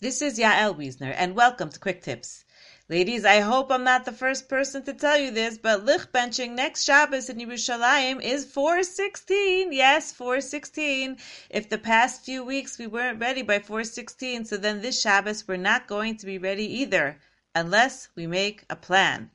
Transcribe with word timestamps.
This 0.00 0.20
is 0.20 0.40
Yael 0.40 0.76
Wiesner, 0.76 1.14
and 1.16 1.36
welcome 1.36 1.70
to 1.70 1.78
Quick 1.78 2.02
Tips. 2.02 2.44
Ladies, 2.88 3.24
I 3.24 3.38
hope 3.38 3.70
I'm 3.70 3.84
not 3.84 4.04
the 4.04 4.10
first 4.10 4.48
person 4.48 4.82
to 4.86 4.92
tell 4.92 5.16
you 5.16 5.30
this, 5.30 5.56
but 5.56 5.84
licht 5.84 6.12
benching 6.12 6.56
next 6.56 6.82
Shabbos 6.82 7.30
in 7.30 7.38
Yerushalayim 7.38 8.20
is 8.20 8.44
416. 8.44 9.72
Yes, 9.72 10.10
416. 10.10 11.18
If 11.48 11.68
the 11.68 11.78
past 11.78 12.24
few 12.24 12.42
weeks 12.42 12.76
we 12.76 12.88
weren't 12.88 13.20
ready 13.20 13.42
by 13.42 13.60
416, 13.60 14.46
so 14.46 14.56
then 14.56 14.82
this 14.82 15.00
Shabbos 15.00 15.46
we're 15.46 15.56
not 15.56 15.86
going 15.86 16.16
to 16.16 16.26
be 16.26 16.38
ready 16.38 16.80
either, 16.80 17.20
unless 17.54 18.08
we 18.16 18.26
make 18.26 18.64
a 18.68 18.74
plan. 18.74 19.30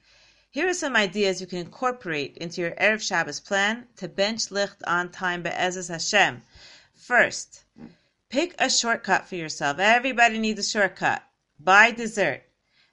Here 0.51 0.67
are 0.67 0.73
some 0.73 0.97
ideas 0.97 1.39
you 1.39 1.47
can 1.47 1.59
incorporate 1.59 2.35
into 2.35 2.59
your 2.59 2.71
Erev 2.71 3.01
Shabbos 3.01 3.39
plan 3.39 3.87
to 3.95 4.09
bench 4.09 4.51
licht 4.51 4.83
on 4.85 5.09
time 5.09 5.41
be'ezes 5.41 5.87
Hashem. 5.87 6.43
First, 6.95 7.63
pick 8.29 8.53
a 8.59 8.69
shortcut 8.69 9.27
for 9.27 9.35
yourself. 9.35 9.79
Everybody 9.79 10.37
needs 10.37 10.59
a 10.59 10.63
shortcut. 10.63 11.23
Buy 11.59 11.91
dessert. 11.91 12.43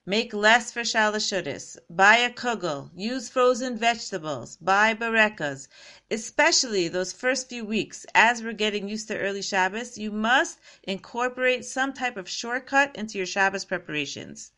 Make 0.09 0.33
less 0.33 0.71
for 0.73 0.81
shalashudis. 0.81 1.79
Buy 1.91 2.17
a 2.19 2.31
kugel. 2.31 2.91
Use 2.95 3.29
frozen 3.29 3.77
vegetables. 3.77 4.57
Buy 4.57 4.95
barekas. 4.95 5.69
Especially 6.11 6.89
those 6.89 7.13
first 7.13 7.49
few 7.49 7.65
weeks, 7.65 8.07
as 8.15 8.43
we're 8.43 8.53
getting 8.53 8.89
used 8.89 9.09
to 9.09 9.19
early 9.19 9.43
Shabbos, 9.43 9.99
you 9.99 10.13
must 10.13 10.59
incorporate 10.85 11.65
some 11.65 11.93
type 11.93 12.17
of 12.17 12.29
shortcut 12.29 12.95
into 12.95 13.19
your 13.19 13.27
Shabbos 13.27 13.65
preparations. 13.65 14.53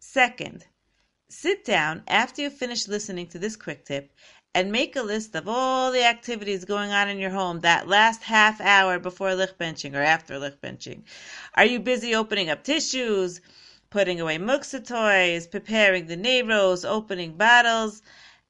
Second, 0.00 0.66
Sit 1.34 1.64
down 1.64 2.02
after 2.08 2.42
you 2.42 2.50
finish 2.50 2.86
listening 2.86 3.26
to 3.28 3.38
this 3.38 3.56
quick 3.56 3.86
tip 3.86 4.12
and 4.54 4.70
make 4.70 4.96
a 4.96 5.02
list 5.02 5.34
of 5.34 5.48
all 5.48 5.90
the 5.90 6.04
activities 6.04 6.66
going 6.66 6.92
on 6.92 7.08
in 7.08 7.18
your 7.18 7.30
home 7.30 7.60
that 7.60 7.88
last 7.88 8.22
half 8.22 8.60
hour 8.60 8.98
before 8.98 9.34
licht 9.34 9.58
benching 9.58 9.94
or 9.94 10.02
after 10.02 10.38
licht 10.38 10.60
benching. 10.60 11.04
Are 11.54 11.64
you 11.64 11.80
busy 11.80 12.14
opening 12.14 12.50
up 12.50 12.62
tissues, 12.62 13.40
putting 13.88 14.20
away 14.20 14.36
muksa 14.36 14.86
toys, 14.86 15.46
preparing 15.46 16.06
the 16.06 16.18
neighbors, 16.18 16.84
opening 16.84 17.38
bottles? 17.38 18.02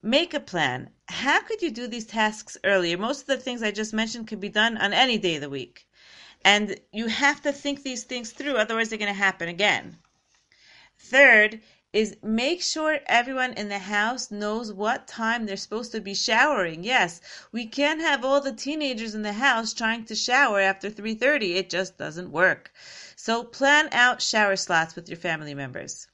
Make 0.03 0.35
a 0.35 0.41
plan. 0.41 0.91
How 1.07 1.41
could 1.41 1.63
you 1.63 1.71
do 1.71 1.87
these 1.87 2.07
tasks 2.07 2.59
earlier? 2.65 2.99
Most 2.99 3.21
of 3.21 3.27
the 3.29 3.37
things 3.37 3.63
I 3.63 3.71
just 3.71 3.93
mentioned 3.93 4.27
can 4.27 4.41
be 4.41 4.49
done 4.49 4.77
on 4.77 4.93
any 4.93 5.19
day 5.19 5.37
of 5.37 5.43
the 5.43 5.49
week. 5.49 5.87
And 6.45 6.81
you 6.91 7.07
have 7.07 7.43
to 7.43 7.53
think 7.53 7.85
these 7.85 8.03
things 8.03 8.33
through, 8.33 8.57
otherwise 8.57 8.89
they're 8.89 8.99
going 8.99 9.07
to 9.07 9.27
happen 9.29 9.49
again. 9.49 9.99
Third, 10.99 11.61
is 11.93 12.17
make 12.23 12.63
sure 12.63 13.01
everyone 13.07 13.53
in 13.53 13.69
the 13.69 13.79
house 13.79 14.31
knows 14.31 14.73
what 14.73 15.07
time 15.07 15.45
they're 15.45 15.57
supposed 15.57 15.93
to 15.93 16.01
be 16.01 16.15
showering. 16.15 16.83
Yes, 16.83 17.21
we 17.53 17.67
can't 17.67 18.01
have 18.01 18.25
all 18.25 18.41
the 18.41 18.53
teenagers 18.53 19.15
in 19.15 19.23
the 19.23 19.35
house 19.35 19.75
trying 19.75 20.05
to 20.07 20.15
shower 20.15 20.61
after 20.61 20.89
3:30. 20.89 21.57
It 21.57 21.69
just 21.69 21.99
doesn't 21.99 22.33
work. 22.33 22.73
So 23.17 23.45
plan 23.45 23.89
out 23.93 24.23
shower 24.23 24.57
slots 24.57 24.97
with 24.97 25.09
your 25.09 25.19
family 25.19 25.55
members. 25.55 26.09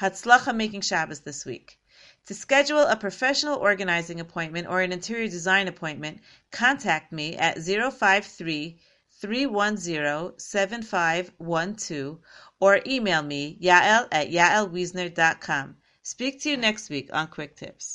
Hatzlacha 0.00 0.54
making 0.54 0.82
Shabbos 0.82 1.20
this 1.20 1.46
week. 1.46 1.78
To 2.26 2.34
schedule 2.34 2.82
a 2.82 2.96
professional 2.96 3.56
organizing 3.56 4.20
appointment 4.20 4.66
or 4.66 4.82
an 4.82 4.92
interior 4.92 5.28
design 5.28 5.68
appointment, 5.68 6.20
contact 6.50 7.12
me 7.12 7.36
at 7.36 7.56
053 7.58 8.78
310 9.20 10.38
7512 10.38 12.18
or 12.60 12.80
email 12.86 13.22
me 13.22 13.58
yael 13.60 14.08
at 14.12 14.30
yaelwiesner.com. 14.30 15.76
Speak 16.02 16.40
to 16.42 16.50
you 16.50 16.56
next 16.56 16.90
week 16.90 17.08
on 17.12 17.26
Quick 17.28 17.56
Tips. 17.56 17.94